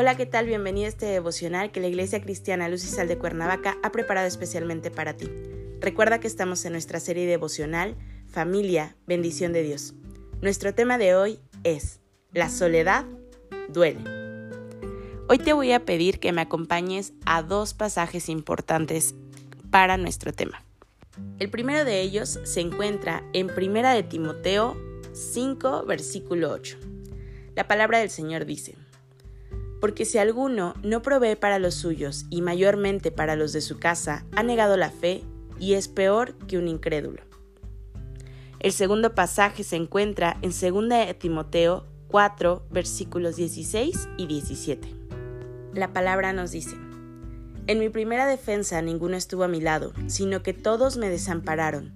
Hola, 0.00 0.16
¿qué 0.16 0.24
tal? 0.24 0.46
Bienvenido 0.46 0.86
a 0.86 0.88
este 0.88 1.04
devocional 1.04 1.72
que 1.72 1.80
la 1.80 1.86
Iglesia 1.86 2.22
Cristiana 2.22 2.70
Luz 2.70 2.84
y 2.84 2.86
Sal 2.86 3.06
de 3.06 3.18
Cuernavaca 3.18 3.76
ha 3.82 3.92
preparado 3.92 4.26
especialmente 4.26 4.90
para 4.90 5.14
ti. 5.14 5.30
Recuerda 5.78 6.20
que 6.20 6.26
estamos 6.26 6.64
en 6.64 6.72
nuestra 6.72 7.00
serie 7.00 7.26
devocional 7.26 7.96
Familia, 8.26 8.96
bendición 9.06 9.52
de 9.52 9.62
Dios. 9.62 9.92
Nuestro 10.40 10.74
tema 10.74 10.96
de 10.96 11.14
hoy 11.14 11.38
es 11.64 12.00
La 12.32 12.48
soledad 12.48 13.04
duele. 13.68 14.00
Hoy 15.28 15.36
te 15.36 15.52
voy 15.52 15.72
a 15.72 15.84
pedir 15.84 16.18
que 16.18 16.32
me 16.32 16.40
acompañes 16.40 17.12
a 17.26 17.42
dos 17.42 17.74
pasajes 17.74 18.30
importantes 18.30 19.14
para 19.70 19.98
nuestro 19.98 20.32
tema. 20.32 20.64
El 21.38 21.50
primero 21.50 21.84
de 21.84 22.00
ellos 22.00 22.40
se 22.44 22.62
encuentra 22.62 23.22
en 23.34 23.48
Primera 23.48 23.92
de 23.92 24.02
Timoteo 24.02 24.78
5, 25.12 25.84
versículo 25.84 26.52
8. 26.52 26.78
La 27.54 27.68
palabra 27.68 27.98
del 27.98 28.08
Señor 28.08 28.46
dice, 28.46 28.76
porque 29.80 30.04
si 30.04 30.18
alguno 30.18 30.74
no 30.82 31.02
provee 31.02 31.36
para 31.36 31.58
los 31.58 31.74
suyos 31.74 32.26
y 32.30 32.42
mayormente 32.42 33.10
para 33.10 33.34
los 33.34 33.52
de 33.52 33.62
su 33.62 33.78
casa, 33.78 34.26
ha 34.36 34.42
negado 34.42 34.76
la 34.76 34.90
fe 34.90 35.24
y 35.58 35.74
es 35.74 35.88
peor 35.88 36.34
que 36.46 36.58
un 36.58 36.68
incrédulo. 36.68 37.22
El 38.60 38.72
segundo 38.72 39.14
pasaje 39.14 39.64
se 39.64 39.76
encuentra 39.76 40.36
en 40.42 40.50
2 40.50 41.18
Timoteo 41.18 41.86
4, 42.08 42.66
versículos 42.70 43.36
16 43.36 44.08
y 44.18 44.26
17. 44.26 44.88
La 45.74 45.92
palabra 45.92 46.32
nos 46.32 46.50
dice, 46.50 46.76
En 47.66 47.78
mi 47.78 47.88
primera 47.88 48.26
defensa 48.26 48.82
ninguno 48.82 49.16
estuvo 49.16 49.44
a 49.44 49.48
mi 49.48 49.60
lado, 49.60 49.92
sino 50.08 50.42
que 50.42 50.52
todos 50.52 50.98
me 50.98 51.08
desampararon. 51.08 51.94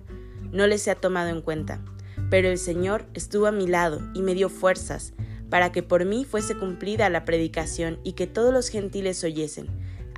No 0.53 0.67
les 0.67 0.87
he 0.87 0.95
tomado 0.95 1.29
en 1.29 1.43
cuenta, 1.43 1.85
pero 2.31 2.49
el 2.49 2.59
Señor 2.59 3.05
estuvo 3.13 3.47
a 3.47 3.53
mi 3.53 3.67
lado 3.67 4.01
y 4.15 4.23
me 4.23 4.35
dio 4.35 4.49
fuerzas 4.49 5.13
para 5.55 5.71
que 5.71 5.85
por 5.85 6.05
mí 6.05 6.25
fuese 6.25 6.57
cumplida 6.57 7.09
la 7.11 7.25
predicación 7.25 8.01
y 8.03 8.15
que 8.15 8.27
todos 8.27 8.53
los 8.53 8.71
gentiles 8.71 9.23
oyesen. 9.23 9.69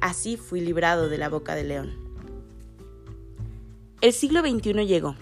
Así 0.01 0.39
fui 0.39 0.63
librado 0.63 1.11
de 1.11 1.19
la 1.19 1.29
boca 1.29 1.55
del 1.55 1.69
león. 1.69 1.93
El 4.01 4.15
siglo 4.15 4.41
XXI 4.41 4.87
llegó, 4.87 5.15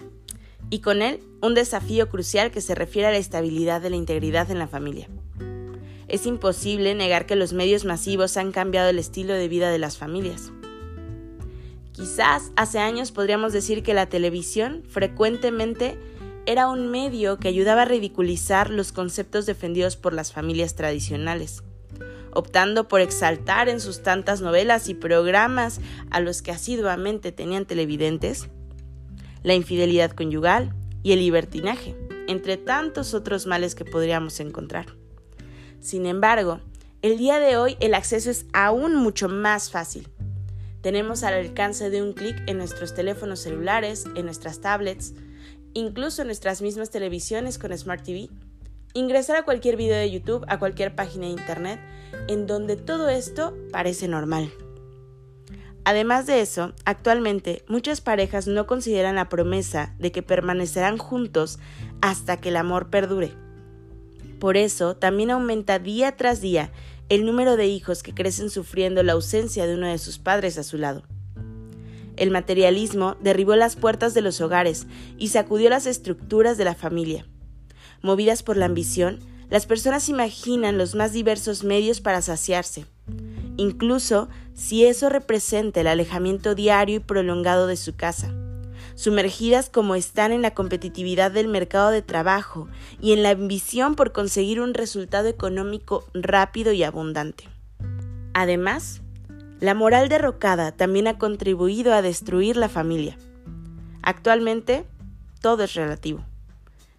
y 0.69 0.79
con 0.79 1.01
él 1.01 1.19
un 1.41 1.53
desafío 1.53 2.07
crucial 2.07 2.49
que 2.49 2.61
se 2.61 2.75
refiere 2.75 3.09
a 3.09 3.11
la 3.11 3.17
estabilidad 3.17 3.81
de 3.81 3.89
la 3.89 3.97
integridad 3.97 4.49
en 4.51 4.59
la 4.59 4.69
familia. 4.69 5.09
Es 6.07 6.25
imposible 6.25 6.95
negar 6.95 7.25
que 7.25 7.35
los 7.35 7.51
medios 7.51 7.83
masivos 7.83 8.37
han 8.37 8.53
cambiado 8.53 8.91
el 8.91 8.99
estilo 8.99 9.33
de 9.33 9.49
vida 9.49 9.69
de 9.69 9.79
las 9.79 9.97
familias. 9.97 10.53
Quizás 11.91 12.53
hace 12.55 12.79
años 12.79 13.11
podríamos 13.11 13.51
decir 13.51 13.83
que 13.83 13.93
la 13.93 14.07
televisión 14.07 14.83
frecuentemente 14.87 15.97
era 16.45 16.67
un 16.67 16.89
medio 16.91 17.37
que 17.37 17.47
ayudaba 17.47 17.83
a 17.83 17.85
ridiculizar 17.85 18.69
los 18.69 18.91
conceptos 18.91 19.45
defendidos 19.45 19.97
por 19.97 20.13
las 20.13 20.31
familias 20.31 20.75
tradicionales, 20.75 21.63
optando 22.33 22.87
por 22.87 23.01
exaltar 23.01 23.69
en 23.69 23.79
sus 23.79 24.03
tantas 24.03 24.41
novelas 24.41 24.89
y 24.89 24.93
programas 24.93 25.79
a 26.11 26.19
los 26.19 26.41
que 26.41 26.51
asiduamente 26.51 27.31
tenían 27.31 27.65
televidentes 27.65 28.49
la 29.45 29.53
infidelidad 29.53 30.11
conyugal 30.11 30.73
y 31.03 31.11
el 31.11 31.19
libertinaje, 31.19 31.95
entre 32.27 32.57
tantos 32.57 33.13
otros 33.13 33.45
males 33.45 33.75
que 33.75 33.85
podríamos 33.85 34.39
encontrar. 34.39 34.87
Sin 35.79 36.07
embargo, 36.07 36.61
el 37.03 37.19
día 37.19 37.37
de 37.37 37.55
hoy 37.55 37.77
el 37.79 37.93
acceso 37.93 38.31
es 38.31 38.47
aún 38.53 38.95
mucho 38.95 39.29
más 39.29 39.69
fácil. 39.69 40.09
Tenemos 40.81 41.23
al 41.23 41.35
alcance 41.35 41.91
de 41.91 42.01
un 42.01 42.13
clic 42.13 42.35
en 42.47 42.57
nuestros 42.57 42.95
teléfonos 42.95 43.39
celulares, 43.39 44.05
en 44.15 44.25
nuestras 44.25 44.61
tablets, 44.61 45.13
incluso 45.75 46.23
nuestras 46.23 46.63
mismas 46.63 46.89
televisiones 46.89 47.59
con 47.59 47.77
Smart 47.77 48.03
TV. 48.03 48.29
Ingresar 48.93 49.35
a 49.35 49.43
cualquier 49.43 49.75
video 49.75 49.97
de 49.97 50.09
YouTube, 50.09 50.45
a 50.47 50.57
cualquier 50.57 50.95
página 50.95 51.25
de 51.25 51.33
Internet, 51.33 51.79
en 52.27 52.47
donde 52.47 52.77
todo 52.77 53.09
esto 53.09 53.53
parece 53.71 54.07
normal. 54.07 54.51
Además 55.83 56.25
de 56.25 56.41
eso, 56.41 56.73
actualmente 56.85 57.63
muchas 57.67 58.01
parejas 58.01 58.47
no 58.47 58.65
consideran 58.65 59.15
la 59.15 59.29
promesa 59.29 59.93
de 59.99 60.11
que 60.11 60.23
permanecerán 60.23 60.97
juntos 60.97 61.59
hasta 62.01 62.37
que 62.37 62.49
el 62.49 62.57
amor 62.57 62.89
perdure. 62.89 63.33
Por 64.39 64.57
eso, 64.57 64.95
también 64.95 65.29
aumenta 65.29 65.77
día 65.77 66.15
tras 66.15 66.39
día 66.41 66.71
el 67.09 67.25
número 67.25 67.57
de 67.57 67.67
hijos 67.67 68.01
que 68.01 68.15
crecen 68.15 68.49
sufriendo 68.49 69.03
la 69.03 69.13
ausencia 69.13 69.67
de 69.67 69.75
uno 69.75 69.87
de 69.87 69.97
sus 69.97 70.19
padres 70.19 70.57
a 70.57 70.63
su 70.63 70.77
lado. 70.77 71.03
El 72.17 72.31
materialismo 72.31 73.15
derribó 73.21 73.55
las 73.55 73.75
puertas 73.75 74.13
de 74.13 74.21
los 74.21 74.41
hogares 74.41 74.87
y 75.17 75.29
sacudió 75.29 75.69
las 75.69 75.85
estructuras 75.85 76.57
de 76.57 76.65
la 76.65 76.75
familia. 76.75 77.25
Movidas 78.01 78.43
por 78.43 78.57
la 78.57 78.65
ambición, 78.65 79.19
las 79.49 79.65
personas 79.65 80.09
imaginan 80.09 80.77
los 80.77 80.95
más 80.95 81.13
diversos 81.13 81.63
medios 81.63 82.01
para 82.01 82.21
saciarse, 82.21 82.85
incluso 83.57 84.29
si 84.53 84.85
eso 84.85 85.09
representa 85.09 85.81
el 85.81 85.87
alejamiento 85.87 86.55
diario 86.55 86.97
y 86.97 86.99
prolongado 86.99 87.67
de 87.67 87.77
su 87.77 87.95
casa. 87.95 88.33
Sumergidas 88.95 89.69
como 89.69 89.95
están 89.95 90.31
en 90.31 90.41
la 90.41 90.53
competitividad 90.53 91.29
del 91.29 91.49
mercado 91.49 91.91
de 91.91 92.01
trabajo 92.01 92.69
y 93.01 93.11
en 93.11 93.23
la 93.23 93.31
ambición 93.31 93.95
por 93.95 94.13
conseguir 94.13 94.61
un 94.61 94.73
resultado 94.73 95.27
económico 95.27 96.05
rápido 96.13 96.71
y 96.71 96.83
abundante. 96.83 97.43
Además, 98.33 99.01
la 99.59 99.73
moral 99.73 100.09
derrocada 100.09 100.71
también 100.71 101.07
ha 101.07 101.17
contribuido 101.17 101.93
a 101.93 102.01
destruir 102.01 102.57
la 102.57 102.69
familia. 102.69 103.17
Actualmente, 104.01 104.85
todo 105.41 105.63
es 105.63 105.73
relativo. 105.73 106.23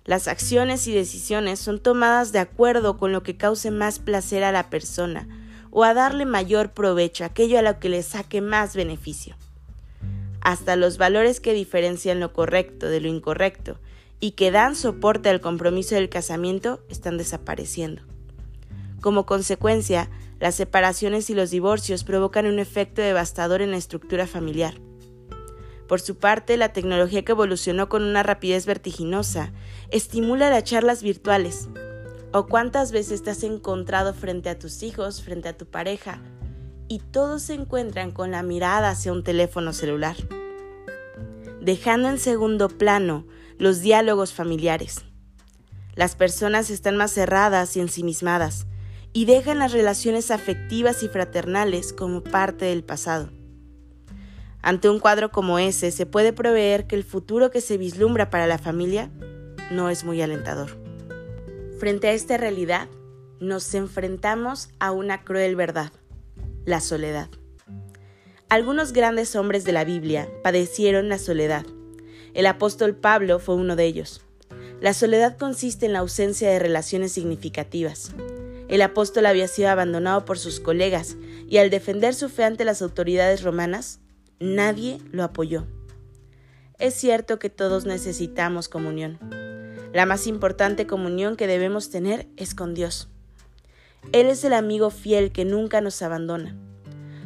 Las 0.05 0.29
acciones 0.29 0.87
y 0.87 0.95
decisiones 0.95 1.59
son 1.59 1.81
tomadas 1.81 2.33
de 2.33 2.39
acuerdo 2.39 2.97
con 2.97 3.13
lo 3.13 3.23
que 3.23 3.37
cause 3.37 3.71
más 3.71 3.99
placer 3.99 4.45
a 4.45 4.53
la 4.53 4.71
persona 4.71 5.29
o 5.71 5.85
a 5.85 5.95
darle 5.95 6.25
mayor 6.25 6.73
provecho, 6.73 7.25
aquello 7.25 7.59
a 7.59 7.63
lo 7.63 7.79
que 7.79 7.89
le 7.89 8.03
saque 8.03 8.41
más 8.41 8.75
beneficio. 8.75 9.37
Hasta 10.41 10.77
los 10.77 10.97
valores 10.97 11.41
que 11.41 11.53
diferencian 11.53 12.21
lo 12.21 12.33
correcto 12.33 12.87
de 12.87 13.01
lo 13.01 13.09
incorrecto 13.09 13.79
y 14.21 14.31
que 14.31 14.51
dan 14.51 14.77
soporte 14.77 15.29
al 15.29 15.41
compromiso 15.41 15.97
del 15.97 16.09
casamiento 16.09 16.81
están 16.89 17.19
desapareciendo. 17.19 18.03
Como 19.01 19.27
consecuencia, 19.27 20.09
las 20.39 20.55
separaciones 20.55 21.31
y 21.31 21.35
los 21.35 21.51
divorcios 21.51 22.05
provocan 22.05 22.47
un 22.47 22.59
efecto 22.59 23.03
devastador 23.03 23.63
en 23.63 23.71
la 23.71 23.77
estructura 23.77 24.27
familiar. 24.27 24.75
Por 25.89 26.01
su 26.01 26.17
parte, 26.17 26.57
la 26.57 26.73
tecnología 26.73 27.25
que 27.25 27.33
evolucionó 27.33 27.89
con 27.89 28.03
una 28.03 28.23
rapidez 28.23 28.67
vertiginosa 28.67 29.53
estimula 29.91 30.51
las 30.51 30.65
charlas 30.65 31.03
virtuales. 31.03 31.69
¿O 32.33 32.47
cuántas 32.47 32.93
veces 32.93 33.23
te 33.23 33.31
has 33.31 33.43
encontrado 33.45 34.13
frente 34.13 34.51
a 34.51 34.59
tus 34.59 34.83
hijos, 34.83 35.23
frente 35.23 35.49
a 35.49 35.57
tu 35.57 35.67
pareja, 35.67 36.21
y 36.89 36.99
todos 36.99 37.43
se 37.43 37.55
encuentran 37.55 38.11
con 38.11 38.33
la 38.33 38.43
mirada 38.43 38.91
hacia 38.91 39.13
un 39.13 39.23
teléfono 39.23 39.73
celular? 39.73 40.17
Dejando 41.61 42.09
en 42.09 42.19
segundo 42.19 42.69
plano 42.69 43.27
los 43.59 43.81
diálogos 43.81 44.33
familiares. 44.33 45.05
Las 45.95 46.15
personas 46.15 46.69
están 46.69 46.97
más 46.97 47.13
cerradas 47.13 47.77
y 47.77 47.81
ensimismadas, 47.81 48.67
y 49.17 49.25
dejan 49.25 49.59
las 49.59 49.73
relaciones 49.73 50.31
afectivas 50.31 51.03
y 51.03 51.09
fraternales 51.09 51.95
como 51.95 52.23
parte 52.23 52.67
del 52.67 52.85
pasado. 52.85 53.31
Ante 54.61 54.91
un 54.91 55.01
cuadro 55.01 55.33
como 55.33 55.59
ese, 55.59 55.91
se 55.91 56.05
puede 56.05 56.35
prever 56.35 56.87
que 56.87 56.97
el 56.97 57.03
futuro 57.03 57.51
que 57.51 57.63
se 57.63 57.79
vislumbra 57.79 58.29
para 58.29 58.47
la 58.47 58.59
familia 58.59 59.11
no 59.71 59.89
es 59.89 60.05
muy 60.05 60.21
alentador. 60.21 60.79
Frente 61.81 62.09
a 62.09 62.13
esta 62.13 62.37
realidad, 62.37 62.91
nos 63.41 63.75
enfrentamos 63.75 64.69
a 64.81 64.93
una 64.93 65.25
cruel 65.25 65.57
verdad, 65.57 65.93
la 66.67 66.81
soledad. 66.83 67.31
Algunos 68.51 68.93
grandes 68.93 69.35
hombres 69.35 69.65
de 69.65 69.73
la 69.73 69.85
Biblia 69.85 70.29
padecieron 70.43 71.09
la 71.09 71.17
soledad. 71.17 71.65
El 72.35 72.45
apóstol 72.45 72.95
Pablo 72.95 73.39
fue 73.39 73.55
uno 73.55 73.77
de 73.77 73.87
ellos. 73.87 74.21
La 74.83 74.93
soledad 74.93 75.39
consiste 75.39 75.87
en 75.87 75.95
la 75.95 76.01
ausencia 76.01 76.51
de 76.51 76.59
relaciones 76.59 77.13
significativas, 77.13 78.15
el 78.69 78.83
apóstol 78.83 79.27
había 79.27 79.49
sido 79.49 79.69
abandonado 79.69 80.25
por 80.25 80.39
sus 80.39 80.61
colegas 80.61 81.17
y 81.49 81.59
al 81.59 81.71
defender 81.71 82.15
su 82.15 82.29
fe 82.29 82.45
ante 82.45 82.65
las 82.65 82.83
autoridades 82.83 83.43
romanas, 83.43 84.01
nadie 84.41 84.99
lo 85.13 85.23
apoyó. 85.23 85.67
Es 86.79 86.95
cierto 86.95 87.39
que 87.39 87.49
todos 87.49 87.87
necesitamos 87.87 88.69
comunión. 88.69 89.19
La 89.93 90.05
más 90.05 90.27
importante 90.27 90.87
comunión 90.87 91.37
que 91.37 91.47
debemos 91.47 91.91
tener 91.91 92.29
es 92.37 92.55
con 92.55 92.75
Dios. 92.75 93.09
Él 94.13 94.27
es 94.27 94.45
el 94.45 94.53
amigo 94.53 94.91
fiel 94.91 95.33
que 95.33 95.45
nunca 95.45 95.81
nos 95.81 96.03
abandona. 96.03 96.57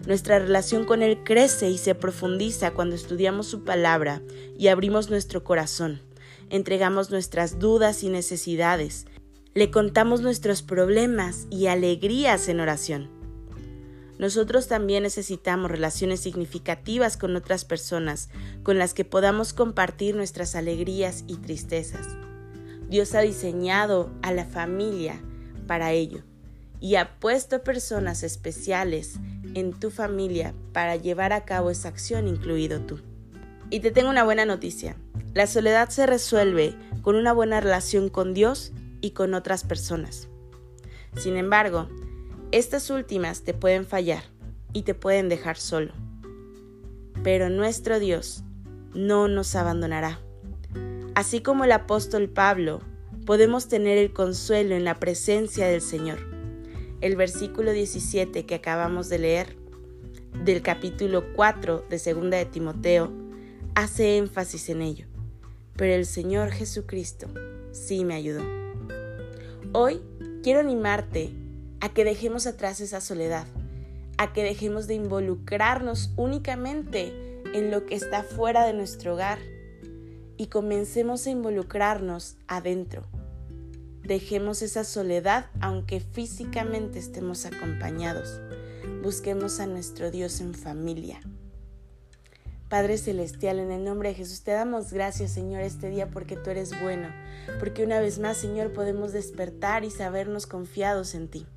Nuestra 0.06 0.38
relación 0.38 0.84
con 0.84 1.02
Él 1.02 1.24
crece 1.24 1.68
y 1.68 1.78
se 1.78 1.94
profundiza 1.94 2.70
cuando 2.70 2.96
estudiamos 2.96 3.46
su 3.46 3.64
palabra 3.64 4.22
y 4.58 4.68
abrimos 4.68 5.10
nuestro 5.10 5.44
corazón, 5.44 6.00
entregamos 6.48 7.10
nuestras 7.10 7.58
dudas 7.58 8.02
y 8.02 8.08
necesidades, 8.08 9.06
le 9.54 9.70
contamos 9.70 10.20
nuestros 10.20 10.62
problemas 10.62 11.46
y 11.50 11.66
alegrías 11.66 12.48
en 12.48 12.60
oración. 12.60 13.10
Nosotros 14.18 14.68
también 14.68 15.02
necesitamos 15.02 15.70
relaciones 15.70 16.20
significativas 16.20 17.16
con 17.16 17.34
otras 17.36 17.64
personas 17.64 18.28
con 18.62 18.78
las 18.78 18.94
que 18.94 19.04
podamos 19.04 19.52
compartir 19.52 20.14
nuestras 20.14 20.54
alegrías 20.54 21.24
y 21.26 21.36
tristezas. 21.36 22.06
Dios 22.88 23.14
ha 23.14 23.20
diseñado 23.20 24.10
a 24.22 24.32
la 24.32 24.44
familia 24.44 25.20
para 25.66 25.92
ello 25.92 26.22
y 26.80 26.96
ha 26.96 27.18
puesto 27.18 27.64
personas 27.64 28.22
especiales 28.22 29.14
en 29.54 29.72
tu 29.72 29.90
familia 29.90 30.54
para 30.72 30.96
llevar 30.96 31.32
a 31.32 31.44
cabo 31.44 31.70
esa 31.70 31.88
acción, 31.88 32.28
incluido 32.28 32.80
tú. 32.82 33.00
Y 33.70 33.80
te 33.80 33.90
tengo 33.90 34.10
una 34.10 34.24
buena 34.24 34.44
noticia. 34.44 34.96
La 35.34 35.46
soledad 35.46 35.88
se 35.88 36.06
resuelve 36.06 36.74
con 37.02 37.16
una 37.16 37.32
buena 37.32 37.60
relación 37.60 38.08
con 38.08 38.34
Dios 38.34 38.72
y 39.00 39.12
con 39.12 39.34
otras 39.34 39.64
personas. 39.64 40.28
Sin 41.16 41.36
embargo, 41.36 41.88
estas 42.52 42.90
últimas 42.90 43.42
te 43.42 43.54
pueden 43.54 43.84
fallar 43.86 44.22
y 44.72 44.82
te 44.82 44.94
pueden 44.94 45.28
dejar 45.28 45.56
solo. 45.56 45.92
Pero 47.22 47.50
nuestro 47.50 47.98
Dios 47.98 48.44
no 48.94 49.28
nos 49.28 49.54
abandonará. 49.54 50.20
Así 51.14 51.40
como 51.40 51.64
el 51.64 51.72
apóstol 51.72 52.28
Pablo, 52.28 52.80
podemos 53.26 53.68
tener 53.68 53.98
el 53.98 54.12
consuelo 54.12 54.74
en 54.74 54.84
la 54.84 54.98
presencia 55.00 55.66
del 55.66 55.80
Señor 55.80 56.30
el 57.00 57.16
versículo 57.16 57.72
17 57.72 58.44
que 58.44 58.54
acabamos 58.54 59.08
de 59.08 59.18
leer 59.18 59.56
del 60.44 60.62
capítulo 60.62 61.32
4 61.34 61.86
de 61.88 61.98
Segunda 61.98 62.36
de 62.36 62.44
Timoteo 62.44 63.10
hace 63.74 64.18
énfasis 64.18 64.68
en 64.68 64.82
ello. 64.82 65.06
Pero 65.76 65.94
el 65.94 66.04
Señor 66.04 66.50
Jesucristo 66.50 67.28
sí 67.72 68.04
me 68.04 68.14
ayudó. 68.14 68.42
Hoy 69.72 70.00
quiero 70.42 70.60
animarte 70.60 71.30
a 71.80 71.90
que 71.90 72.04
dejemos 72.04 72.46
atrás 72.46 72.80
esa 72.80 73.00
soledad, 73.00 73.46
a 74.18 74.32
que 74.32 74.42
dejemos 74.42 74.86
de 74.86 74.94
involucrarnos 74.94 76.12
únicamente 76.16 77.42
en 77.54 77.70
lo 77.70 77.86
que 77.86 77.94
está 77.94 78.22
fuera 78.22 78.66
de 78.66 78.72
nuestro 78.72 79.14
hogar 79.14 79.38
y 80.36 80.46
comencemos 80.46 81.26
a 81.26 81.30
involucrarnos 81.30 82.36
adentro 82.48 83.06
Dejemos 84.10 84.62
esa 84.62 84.82
soledad 84.82 85.46
aunque 85.60 86.00
físicamente 86.00 86.98
estemos 86.98 87.46
acompañados. 87.46 88.40
Busquemos 89.04 89.60
a 89.60 89.66
nuestro 89.66 90.10
Dios 90.10 90.40
en 90.40 90.52
familia. 90.52 91.20
Padre 92.70 92.98
Celestial, 92.98 93.58
en 93.58 93.72
el 93.72 93.82
nombre 93.82 94.10
de 94.10 94.14
Jesús, 94.14 94.42
te 94.42 94.52
damos 94.52 94.92
gracias, 94.92 95.32
Señor, 95.32 95.60
este 95.60 95.90
día 95.90 96.08
porque 96.08 96.36
tú 96.36 96.50
eres 96.50 96.80
bueno, 96.80 97.08
porque 97.58 97.82
una 97.82 97.98
vez 97.98 98.20
más, 98.20 98.36
Señor, 98.36 98.72
podemos 98.72 99.12
despertar 99.12 99.82
y 99.82 99.90
sabernos 99.90 100.46
confiados 100.46 101.16
en 101.16 101.26
ti. 101.26 101.48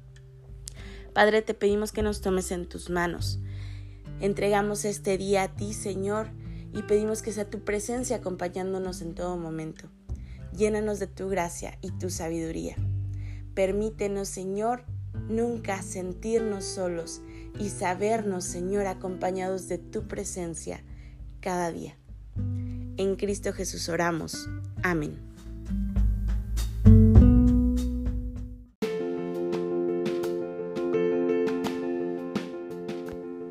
Padre, 1.13 1.43
te 1.43 1.53
pedimos 1.53 1.91
que 1.91 2.01
nos 2.01 2.21
tomes 2.21 2.51
en 2.51 2.67
tus 2.67 2.89
manos. 2.89 3.39
Entregamos 4.21 4.85
este 4.85 5.19
día 5.19 5.43
a 5.43 5.55
ti, 5.55 5.73
Señor, 5.73 6.31
y 6.73 6.81
pedimos 6.81 7.21
que 7.21 7.31
sea 7.31 7.47
tu 7.47 7.63
presencia 7.63 8.15
acompañándonos 8.15 9.03
en 9.03 9.13
todo 9.13 9.37
momento. 9.37 9.89
Llénanos 10.57 10.97
de 10.97 11.05
tu 11.05 11.29
gracia 11.29 11.77
y 11.81 11.91
tu 11.91 12.09
sabiduría. 12.09 12.75
Permítenos, 13.53 14.29
Señor, 14.29 14.83
nunca 15.29 15.79
sentirnos 15.83 16.65
solos 16.65 17.21
y 17.59 17.69
sabernos, 17.69 18.45
Señor, 18.45 18.87
acompañados 18.87 19.67
de 19.67 19.77
tu 19.77 20.07
presencia 20.07 20.83
cada 21.43 21.71
día. 21.71 21.97
En 22.97 23.15
Cristo 23.17 23.51
Jesús 23.51 23.89
oramos. 23.89 24.49
Amén. 24.81 25.19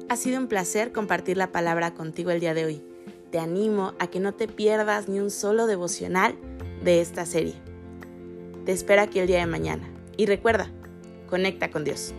Ha 0.08 0.16
sido 0.16 0.38
un 0.38 0.46
placer 0.48 0.92
compartir 0.92 1.36
la 1.36 1.52
palabra 1.52 1.94
contigo 1.94 2.30
el 2.30 2.40
día 2.40 2.54
de 2.54 2.64
hoy. 2.64 2.82
Te 3.30 3.38
animo 3.38 3.94
a 3.98 4.08
que 4.08 4.20
no 4.20 4.32
te 4.32 4.48
pierdas 4.48 5.08
ni 5.08 5.20
un 5.20 5.30
solo 5.30 5.66
devocional 5.66 6.34
de 6.84 7.00
esta 7.00 7.24
serie. 7.26 7.54
Te 8.64 8.72
espero 8.72 9.02
aquí 9.02 9.18
el 9.18 9.26
día 9.26 9.38
de 9.38 9.46
mañana. 9.46 9.88
Y 10.16 10.26
recuerda, 10.26 10.70
conecta 11.28 11.70
con 11.70 11.84
Dios. 11.84 12.14